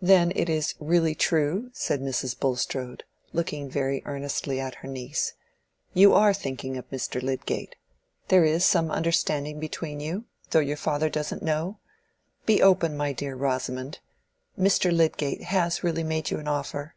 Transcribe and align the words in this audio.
"Then 0.00 0.32
it 0.36 0.48
is 0.48 0.74
really 0.80 1.14
true?" 1.14 1.68
said 1.74 2.00
Mrs. 2.00 2.34
Bulstrode, 2.40 3.04
looking 3.34 3.68
very 3.68 4.00
earnestly 4.06 4.58
at 4.58 4.76
her 4.76 4.88
niece. 4.88 5.34
"You 5.92 6.14
are 6.14 6.32
thinking 6.32 6.78
of 6.78 6.88
Mr. 6.88 7.20
Lydgate—there 7.22 8.42
is 8.46 8.64
some 8.64 8.90
understanding 8.90 9.60
between 9.60 10.00
you, 10.00 10.24
though 10.48 10.60
your 10.60 10.78
father 10.78 11.10
doesn't 11.10 11.42
know. 11.42 11.78
Be 12.46 12.62
open, 12.62 12.96
my 12.96 13.12
dear 13.12 13.34
Rosamond: 13.36 13.98
Mr. 14.58 14.90
Lydgate 14.96 15.42
has 15.42 15.84
really 15.84 16.04
made 16.04 16.30
you 16.30 16.38
an 16.38 16.48
offer?" 16.48 16.94